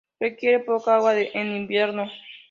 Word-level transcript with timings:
Requiere 0.19 0.61
poca 0.61 0.95
agua 0.95 1.15
en 1.19 1.55
invierno. 1.55 2.09